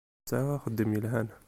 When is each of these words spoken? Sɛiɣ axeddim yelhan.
Sɛiɣ 0.29 0.49
axeddim 0.51 0.91
yelhan. 0.95 1.27